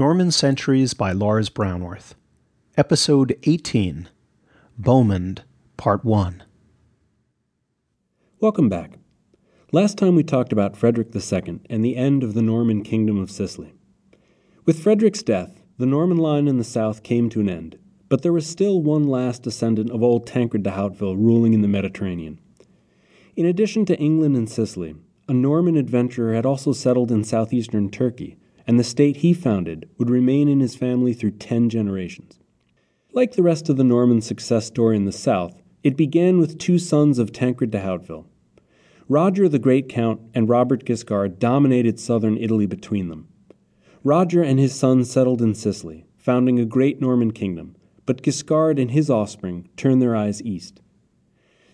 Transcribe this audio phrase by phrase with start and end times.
[0.00, 2.14] Norman Centuries by Lars Brownworth.
[2.74, 4.08] Episode 18
[4.80, 5.40] Bohemund,
[5.76, 6.42] Part 1.
[8.40, 8.92] Welcome back.
[9.72, 13.30] Last time we talked about Frederick II and the end of the Norman Kingdom of
[13.30, 13.74] Sicily.
[14.64, 17.78] With Frederick's death, the Norman line in the south came to an end,
[18.08, 21.68] but there was still one last descendant of old Tancred de Hauteville ruling in the
[21.68, 22.40] Mediterranean.
[23.36, 24.94] In addition to England and Sicily,
[25.28, 28.38] a Norman adventurer had also settled in southeastern Turkey
[28.70, 32.38] and the state he founded would remain in his family through ten generations.
[33.12, 36.78] Like the rest of the Norman success story in the south, it began with two
[36.78, 38.26] sons of Tancred de Hauteville.
[39.08, 43.26] Roger the Great Count and Robert Guiscard dominated southern Italy between them.
[44.04, 47.74] Roger and his sons settled in Sicily, founding a great Norman kingdom,
[48.06, 50.80] but Guiscard and his offspring turned their eyes east.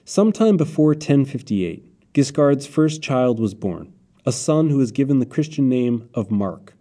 [0.07, 3.93] Sometime before 1058, Guiscard's first child was born,
[4.25, 6.73] a son who was given the Christian name of Mark.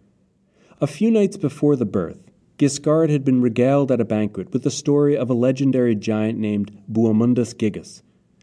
[0.78, 4.70] A few nights before the birth, Guiscard had been regaled at a banquet with the
[4.70, 8.02] story of a legendary giant named Bohemundus Gigas,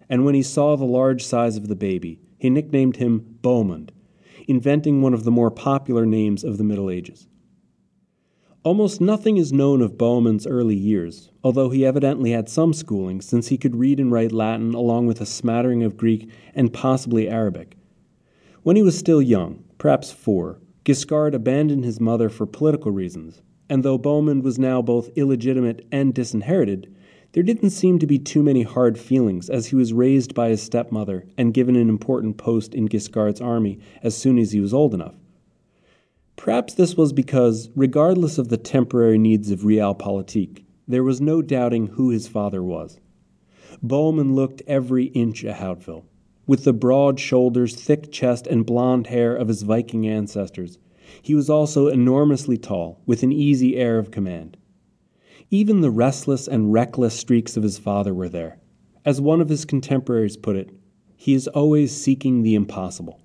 [0.10, 3.92] and when he saw the large size of the baby, he nicknamed him Bohemund,
[4.48, 7.28] inventing one of the more popular names of the Middle Ages.
[8.64, 13.50] Almost nothing is known of Bohemund's early years, although he evidently had some schooling since
[13.50, 17.78] he could read and write Latin along with a smattering of Greek and possibly Arabic.
[18.64, 23.84] When he was still young, perhaps four, Guiscard abandoned his mother for political reasons, and
[23.84, 26.94] though Bohemund was now both illegitimate and disinherited,
[27.32, 30.62] there didn't seem to be too many hard feelings as he was raised by his
[30.62, 34.94] stepmother and given an important post in Guiscard's army as soon as he was old
[34.94, 35.16] enough.
[36.36, 41.88] Perhaps this was because, regardless of the temporary needs of realpolitik, there was no doubting
[41.88, 43.00] who his father was.
[43.82, 46.04] Bohemund looked every inch a Hauteville
[46.46, 50.78] with the broad shoulders, thick chest, and blond hair of his Viking ancestors.
[51.22, 54.58] He was also enormously tall, with an easy air of command.
[55.50, 58.60] Even the restless and reckless streaks of his father were there.
[59.06, 60.72] As one of his contemporaries put it,
[61.16, 63.20] he is always seeking the impossible.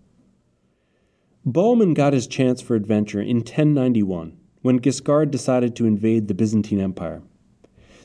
[1.47, 6.81] Bohemund got his chance for adventure in 1091 when Guiscard decided to invade the Byzantine
[6.81, 7.23] Empire.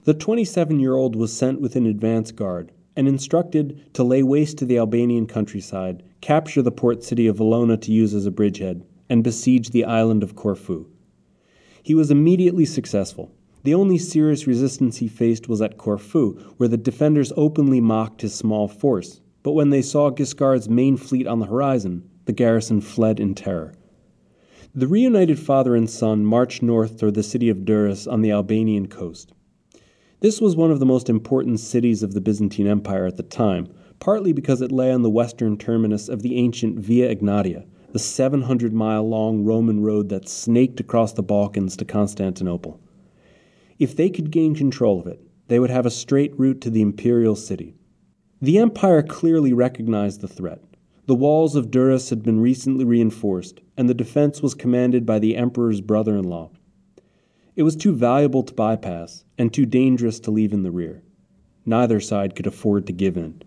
[0.06, 4.58] The 27 year old was sent with an advance guard, and instructed to lay waste
[4.58, 8.84] to the Albanian countryside, capture the port city of Valona to use as a bridgehead,
[9.10, 10.86] and besiege the island of Corfu.
[11.82, 13.32] He was immediately successful.
[13.64, 18.34] The only serious resistance he faced was at Corfu, where the defenders openly mocked his
[18.34, 19.22] small force.
[19.42, 23.74] But when they saw Guiscard's main fleet on the horizon, the garrison fled in terror.
[24.74, 28.88] The reunited father and son marched north toward the city of Durrës on the Albanian
[28.88, 29.34] coast.
[30.24, 33.68] This was one of the most important cities of the Byzantine Empire at the time,
[34.00, 38.72] partly because it lay on the western terminus of the ancient Via Egnatia, the 700
[38.72, 42.80] mile long Roman road that snaked across the Balkans to Constantinople.
[43.80, 45.20] If they could gain control of it,
[45.50, 47.76] they would have a straight route to the imperial city.
[48.42, 50.64] The empire clearly recognized the threat.
[51.06, 55.36] The walls of Durrës had been recently reinforced, and the defense was commanded by the
[55.36, 56.52] emperor's brother in law.
[57.56, 61.04] It was too valuable to bypass and too dangerous to leave in the rear.
[61.66, 63.44] Neither side could afford to give in.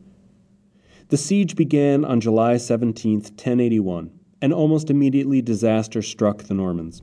[1.08, 7.02] The siege began on July 17, 1081, and almost immediately disaster struck the Normans.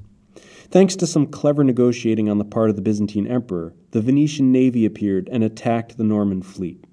[0.69, 4.85] Thanks to some clever negotiating on the part of the Byzantine emperor, the Venetian navy
[4.85, 6.85] appeared and attacked the Norman fleet.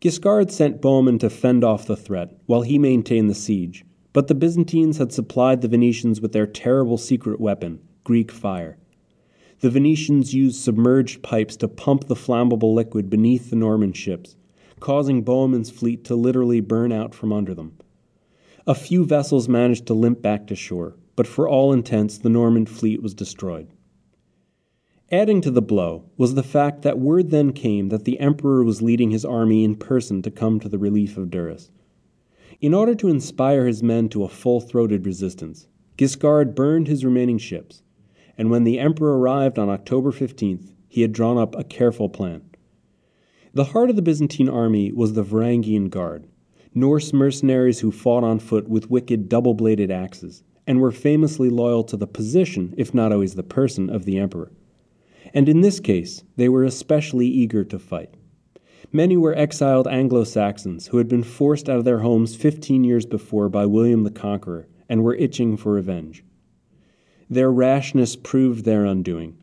[0.00, 4.34] Guiscard sent Bohemund to fend off the threat, while he maintained the siege, but the
[4.34, 8.78] Byzantines had supplied the Venetians with their terrible secret weapon, Greek fire.
[9.60, 14.36] The Venetians used submerged pipes to pump the flammable liquid beneath the Norman ships,
[14.78, 17.72] causing Bohemund's fleet to literally burn out from under them.
[18.68, 22.66] A few vessels managed to limp back to shore, but for all intents, the Norman
[22.66, 23.66] fleet was destroyed.
[25.10, 28.82] Adding to the blow was the fact that word then came that the emperor was
[28.82, 31.70] leading his army in person to come to the relief of Durrës.
[32.60, 35.66] In order to inspire his men to a full throated resistance,
[35.96, 37.82] Guiscard burned his remaining ships,
[38.38, 42.42] and when the emperor arrived on October 15th, he had drawn up a careful plan.
[43.52, 46.28] The heart of the Byzantine army was the Varangian Guard,
[46.74, 51.82] Norse mercenaries who fought on foot with wicked double bladed axes, and were famously loyal
[51.82, 54.52] to the position, if not always the person, of the emperor.
[55.34, 58.14] And in this case, they were especially eager to fight.
[58.92, 63.04] Many were exiled Anglo Saxons who had been forced out of their homes 15 years
[63.04, 66.22] before by William the Conqueror and were itching for revenge.
[67.30, 69.36] Their rashness proved their undoing.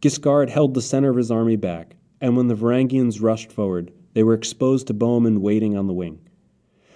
[0.00, 4.22] Guiscard held the center of his army back, and when the Varangians rushed forward, they
[4.22, 6.20] were exposed to Bohemund waiting on the wing.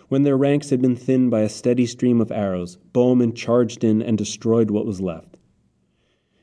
[0.08, 4.00] When their ranks had been thinned by a steady stream of arrows, Bohemund charged in
[4.02, 5.36] and destroyed what was left.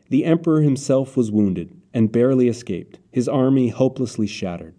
[0.10, 4.76] The emperor himself was wounded and barely escaped, his army hopelessly shattered.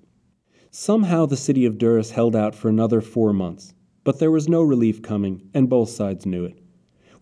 [0.70, 3.74] Somehow the city of Durrës held out for another four months,
[4.04, 6.59] but there was no relief coming, and both sides knew it.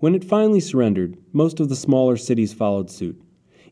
[0.01, 3.21] When it finally surrendered, most of the smaller cities followed suit.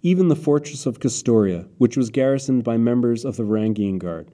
[0.02, 4.32] Even the fortress of Castoria, which was garrisoned by members of the Varangian Guard.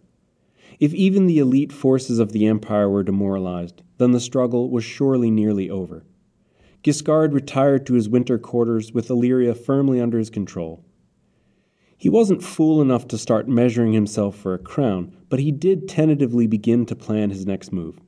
[0.81, 5.31] If even the elite forces of the empire were demoralized, then the struggle was surely
[5.31, 6.07] nearly over.
[6.83, 10.83] Guiscard retired to his winter quarters with Illyria firmly under his control.
[11.99, 16.47] He wasn't fool enough to start measuring himself for a crown, but he did tentatively
[16.47, 18.01] begin to plan his next move.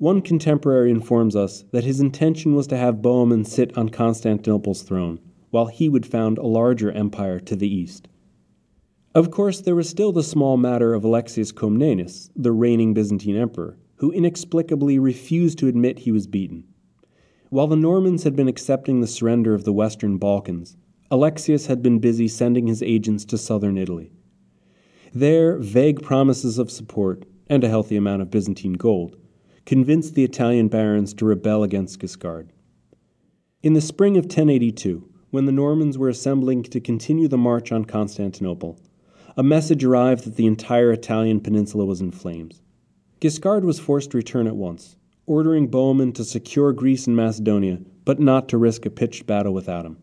[0.00, 5.20] One contemporary informs us that his intention was to have Bohemund sit on Constantinople's throne,
[5.50, 8.08] while he would found a larger empire to the east.
[9.14, 13.76] Of course, there was still the small matter of Alexius Comnenus, the reigning Byzantine emperor,
[13.96, 16.64] who inexplicably refused to admit he was beaten.
[17.50, 20.78] While the Normans had been accepting the surrender of the Western Balkans,
[21.10, 24.12] Alexius had been busy sending his agents to southern Italy.
[25.12, 29.18] There, vague promises of support and a healthy amount of Byzantine gold
[29.70, 32.48] convinced the Italian barons to rebel against Guiscard.
[33.62, 37.84] In the spring of 1082, when the Normans were assembling to continue the march on
[37.84, 38.80] Constantinople,
[39.36, 42.62] a message arrived that the entire Italian peninsula was in flames.
[43.20, 48.18] Guiscard was forced to return at once, ordering Bohemund to secure Greece and Macedonia, but
[48.18, 49.98] not to risk a pitched battle without him.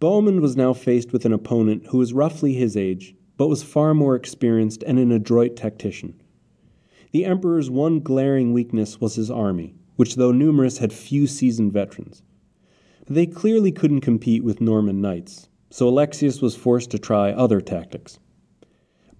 [0.00, 3.94] Bohemund was now faced with an opponent who was roughly his age, but was far
[3.94, 6.20] more experienced and an adroit tactician.
[7.10, 12.22] The emperor's one glaring weakness was his army, which, though numerous, had few seasoned veterans.
[13.08, 18.18] They clearly couldn't compete with Norman knights, so Alexius was forced to try other tactics.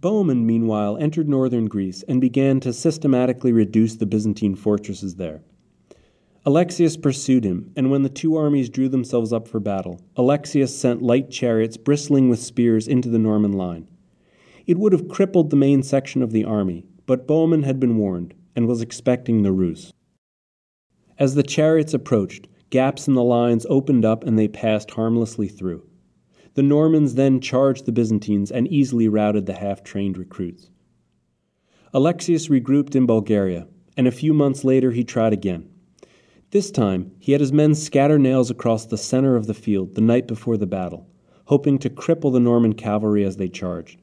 [0.00, 5.42] Bohemund, meanwhile, entered northern Greece and began to systematically reduce the Byzantine fortresses there.
[6.44, 11.02] Alexius pursued him, and when the two armies drew themselves up for battle, Alexius sent
[11.02, 13.88] light chariots bristling with spears into the Norman line.
[14.66, 18.34] It would have crippled the main section of the army, but Bohemund had been warned
[18.54, 19.94] and was expecting the ruse.
[21.18, 25.88] As the chariots approached, gaps in the lines opened up and they passed harmlessly through.
[26.52, 30.68] The Normans then charged the Byzantines and easily routed the half trained recruits.
[31.94, 33.66] Alexius regrouped in Bulgaria,
[33.96, 35.66] and a few months later he tried again.
[36.50, 40.02] This time, he had his men scatter nails across the center of the field the
[40.02, 41.08] night before the battle,
[41.46, 43.98] hoping to cripple the Norman cavalry as they charged.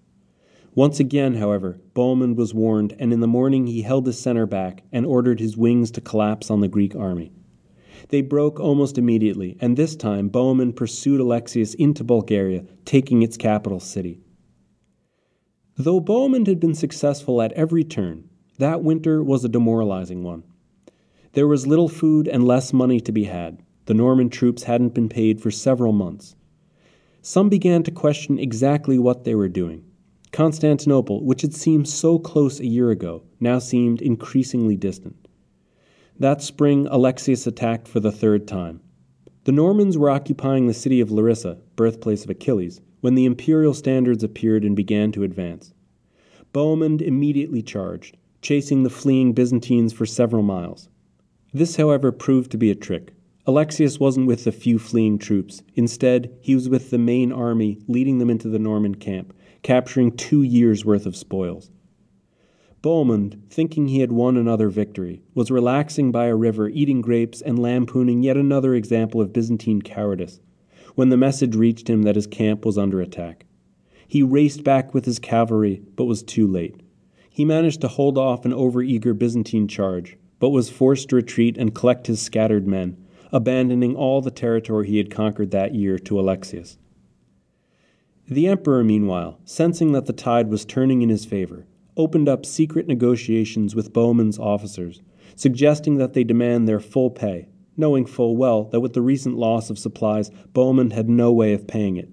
[0.75, 4.83] Once again, however, Bohemund was warned, and in the morning he held his center back
[4.91, 7.31] and ordered his wings to collapse on the Greek army.
[8.09, 13.79] They broke almost immediately, and this time Bohemund pursued Alexius into Bulgaria, taking its capital
[13.79, 14.19] city.
[15.77, 20.43] Though Bohemund had been successful at every turn, that winter was a demoralizing one.
[21.31, 23.63] There was little food and less money to be had.
[23.85, 26.35] The Norman troops hadn't been paid for several months.
[27.21, 29.85] Some began to question exactly what they were doing.
[30.35, 35.29] Constantinople, which had seemed so close a year ago, now seemed increasingly distant.
[36.19, 38.81] That spring, Alexius attacked for the third time.
[39.45, 44.25] The Normans were occupying the city of Larissa, birthplace of Achilles, when the imperial standards
[44.25, 45.73] appeared and began to advance.
[46.51, 50.89] Bohemund immediately charged, chasing the fleeing Byzantines for several miles.
[51.53, 53.13] This, however, proved to be a trick.
[53.47, 55.63] Alexius wasn't with the few fleeing troops.
[55.75, 59.33] Instead, he was with the main army, leading them into the Norman camp,
[59.65, 61.71] capturing two years' worth of spoils.
[62.83, 67.57] Bohemund, thinking he had won another victory, was relaxing by a river, eating grapes, and
[67.57, 70.39] lampooning yet another example of Byzantine cowardice,
[70.93, 73.47] when the message reached him that his camp was under attack.
[74.07, 76.79] He raced back with his cavalry, but was too late.
[77.27, 81.73] He managed to hold off an overeager Byzantine charge, but was forced to retreat and
[81.73, 86.77] collect his scattered men, abandoning all the territory he had conquered that year to Alexius.
[88.27, 92.87] The emperor, meanwhile, sensing that the tide was turning in his favor, opened up secret
[92.87, 95.03] negotiations with Bohemund's officers,
[95.35, 99.69] suggesting that they demand their full pay, knowing full well that with the recent loss
[99.69, 102.09] of supplies, Bohemund had no way of paying it.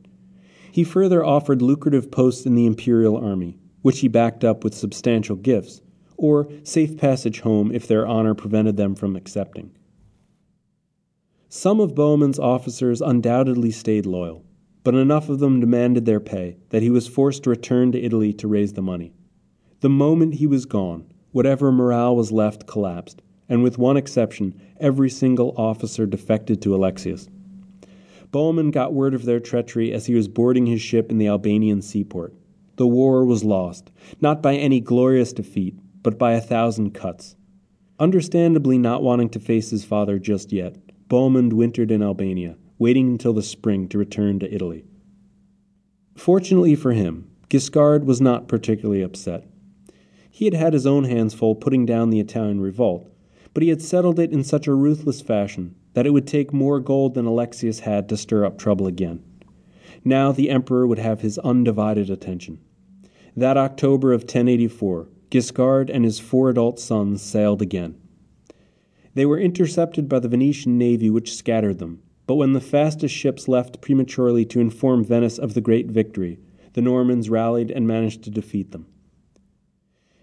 [0.71, 5.37] He further offered lucrative posts in the imperial army, which he backed up with substantial
[5.37, 5.81] gifts,
[6.19, 9.71] or safe passage home if their honor prevented them from accepting.
[11.49, 14.45] Some of Bohemund's officers undoubtedly stayed loyal,
[14.85, 18.33] but enough of them demanded their pay that he was forced to return to Italy
[18.33, 19.13] to raise the money.
[19.81, 25.11] The moment he was gone, whatever morale was left collapsed, and with one exception, every
[25.11, 27.29] single officer defected to Alexius.
[28.31, 31.83] Bohemund got word of their treachery as he was boarding his ship in the Albanian
[31.83, 32.35] seaport.
[32.77, 37.37] The war was lost, not by any glorious defeat, but by a thousand cuts.
[37.99, 40.77] Understandably not wanting to face his father just yet,
[41.09, 44.85] Bohemund wintered in Albania, waiting until the spring to return to Italy.
[46.17, 49.47] Fortunately for him, Guiscard was not particularly upset.
[50.29, 53.09] He had had his own hands full putting down the Italian revolt,
[53.55, 56.81] but he had settled it in such a ruthless fashion that it would take more
[56.81, 59.23] gold than Alexius had to stir up trouble again.
[60.05, 62.59] Now the emperor would have his undivided attention.
[63.37, 67.95] That October of 1084, Guiscard and his four adult sons sailed again.
[69.15, 73.47] They were intercepted by the Venetian navy, which scattered them, but when the fastest ships
[73.47, 76.39] left prematurely to inform Venice of the great victory,
[76.73, 78.87] the Normans rallied and managed to defeat them.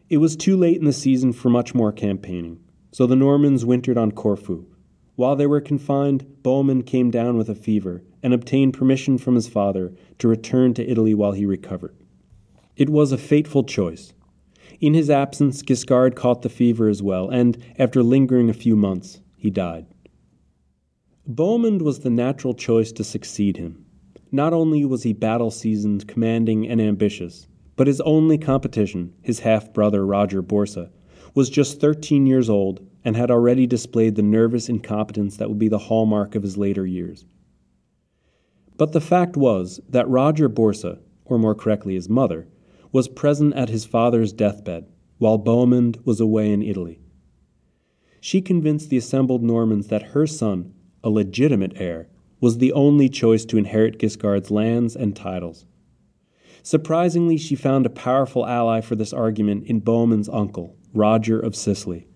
[0.09, 2.61] It was too late in the season for much more campaigning,
[2.91, 4.65] so the Normans wintered on Corfu.
[5.17, 9.47] While they were confined, Bohemund came down with a fever and obtained permission from his
[9.47, 11.95] father to return to Italy while he recovered.
[12.75, 14.13] It was a fateful choice.
[14.81, 19.21] In his absence, Guiscard caught the fever as well, and, after lingering a few months,
[19.37, 19.85] he died.
[21.29, 23.85] Bohemund was the natural choice to succeed him.
[24.31, 29.71] Not only was he battle seasoned, commanding, and ambitious, but his only competition, his half
[29.71, 30.89] brother Roger Borsa,
[31.35, 35.67] was just 13 years old and had already displayed the nervous incompetence that would be
[35.67, 37.25] the hallmark of his later years.
[38.75, 42.47] But the fact was that Roger Borsa, or more correctly his mother,
[42.91, 44.87] was present at his father's deathbed,
[45.19, 46.99] while Bohemund was away in Italy.
[48.19, 52.07] She convinced the assembled Normans that her son, a legitimate heir,
[52.41, 55.65] was the only choice to inherit Guiscard's lands and titles.
[56.63, 62.07] Surprisingly, she found a powerful ally for this argument in Bohemund's uncle, Roger of Sicily.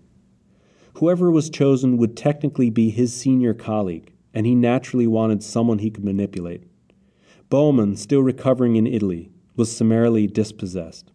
[0.94, 5.90] Whoever was chosen would technically be his senior colleague, and he naturally wanted someone he
[5.90, 6.64] could manipulate.
[7.50, 11.12] Bohemund, still recovering in Italy, was summarily dispossessed.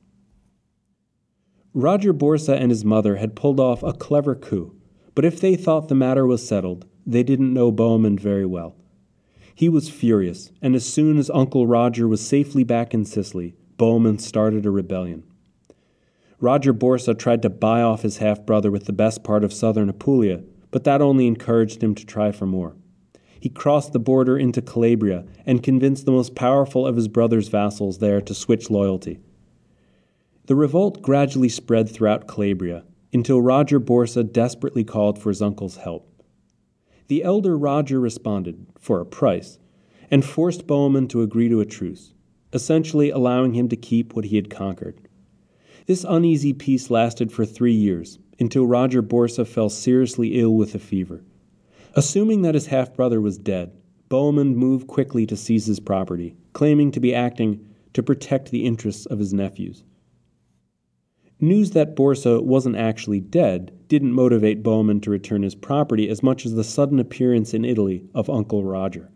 [1.73, 4.75] Roger Borsa and his mother had pulled off a clever coup,
[5.15, 8.75] but if they thought the matter was settled, they didn't know Bohemund very well.
[9.53, 14.21] He was furious, and as soon as Uncle Roger was safely back in Sicily, Bohemund
[14.21, 15.23] started a rebellion.
[16.39, 19.89] Roger Borsa tried to buy off his half brother with the best part of southern
[19.89, 22.75] Apulia, but that only encouraged him to try for more
[23.39, 27.99] he crossed the border into Calabria and convinced the most powerful of his brother's vassals
[27.99, 29.19] there to switch loyalty.
[30.47, 36.08] The revolt gradually spread throughout Calabria until Roger Borsa desperately called for his uncle's help.
[37.09, 39.57] The elder Roger responded, for a price,
[40.11, 42.13] and forced Bohemund to agree to a truce,
[42.53, 45.01] essentially allowing him to keep what he had conquered.
[45.87, 50.79] This uneasy peace lasted for three years, until Roger Borsa fell seriously ill with a
[50.79, 51.23] fever.
[51.95, 53.71] Assuming that his half brother was dead,
[54.07, 59.07] Bohemund moved quickly to seize his property, claiming to be acting to protect the interests
[59.07, 59.83] of his nephews.
[61.39, 66.45] News that Borsa wasn't actually dead didn't motivate Bohemund to return his property as much
[66.45, 69.11] as the sudden appearance in Italy of Uncle Roger.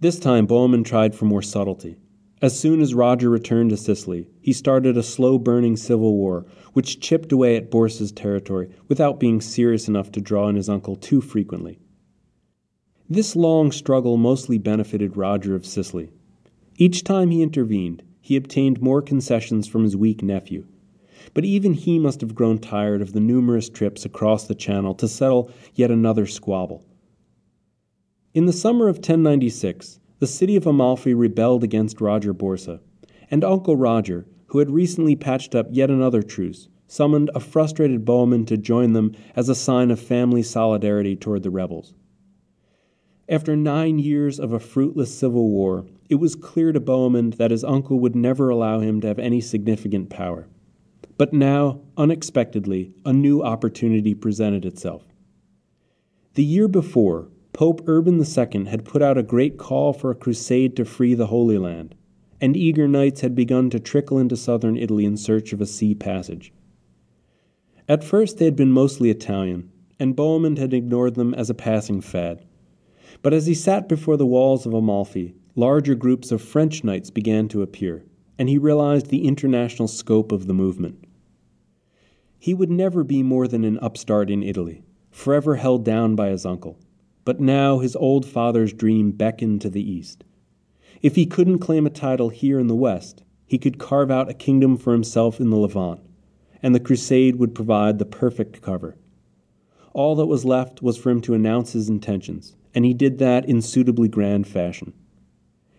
[0.00, 1.96] This time, Bohemund tried for more subtlety.
[2.42, 7.00] As soon as Roger returned to Sicily, he started a slow burning civil war, which
[7.00, 11.20] chipped away at Borsa's territory without being serious enough to draw in his uncle too
[11.20, 11.78] frequently.
[13.08, 16.10] This long struggle mostly benefited Roger of Sicily.
[16.76, 20.66] Each time he intervened, he obtained more concessions from his weak nephew.
[21.34, 25.08] But even he must have grown tired of the numerous trips across the Channel to
[25.08, 26.84] settle yet another squabble.
[28.34, 32.80] In the summer of 1096, the city of Amalfi rebelled against Roger Borsa,
[33.30, 38.46] and Uncle Roger, who had recently patched up yet another truce, summoned a frustrated Bohemund
[38.48, 41.94] to join them as a sign of family solidarity toward the rebels.
[43.28, 47.62] After nine years of a fruitless civil war, it was clear to Bohemund that his
[47.62, 50.48] uncle would never allow him to have any significant power.
[51.18, 55.04] But now, unexpectedly, a new opportunity presented itself.
[56.34, 60.76] The year before, Pope Urban II had put out a great call for a crusade
[60.76, 61.96] to free the Holy Land,
[62.40, 65.92] and eager knights had begun to trickle into southern Italy in search of a sea
[65.92, 66.52] passage.
[67.88, 72.00] At first they had been mostly Italian, and Bohemund had ignored them as a passing
[72.00, 72.44] fad.
[73.22, 77.48] But as he sat before the walls of Amalfi, larger groups of French knights began
[77.48, 78.04] to appear,
[78.38, 81.06] and he realized the international scope of the movement.
[82.38, 86.46] He would never be more than an upstart in Italy, forever held down by his
[86.46, 86.78] uncle
[87.28, 90.24] but now his old father's dream beckoned to the east.
[91.02, 94.32] If he couldn't claim a title here in the west, he could carve out a
[94.32, 96.00] kingdom for himself in the Levant,
[96.62, 98.96] and the crusade would provide the perfect cover.
[99.92, 103.44] All that was left was for him to announce his intentions, and he did that
[103.44, 104.94] in suitably grand fashion.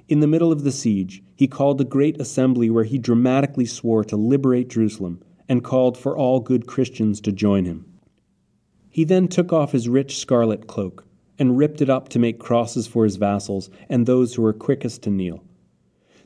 [0.08, 4.04] In the middle of the siege, he called a great assembly where he dramatically swore
[4.04, 7.86] to liberate Jerusalem and called for all good Christians to join him.
[8.90, 11.06] He then took off his rich scarlet cloak
[11.38, 15.02] and ripped it up to make crosses for his vassals and those who were quickest
[15.04, 15.44] to kneel.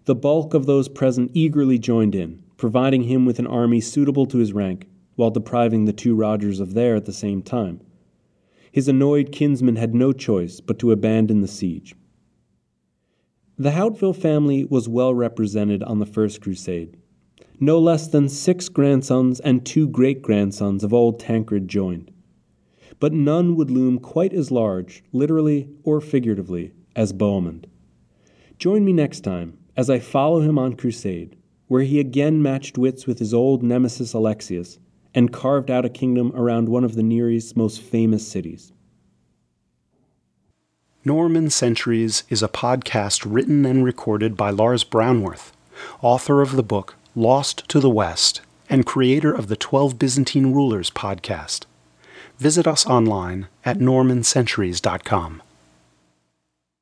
[0.06, 4.39] The bulk of those present eagerly joined in, providing him with an army suitable to
[4.39, 7.80] his rank, while depriving the two Rogers of their at the same time.
[8.72, 11.96] His annoyed kinsman had no choice but to abandon the siege.
[13.58, 16.98] The Hauteville family was well represented on the First Crusade.
[17.63, 22.12] No less than six grandsons and two great grandsons of old Tancred joined.
[23.00, 27.67] But none would loom quite as large, literally or figuratively, as Bohemund.
[28.60, 31.38] Join me next time as I follow him on crusade,
[31.70, 34.77] where he again matched wits with his old nemesis Alexius
[35.15, 38.74] and carved out a kingdom around one of the Near East's most famous cities.
[41.05, 45.53] Norman Centuries is a podcast written and recorded by Lars Brownworth,
[46.01, 48.41] author of the book Lost to the West
[48.72, 51.65] and creator of the 12 Byzantine Rulers podcast.
[52.39, 55.42] Visit us online at normancenturies.com.